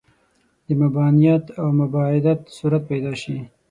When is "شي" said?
3.21-3.37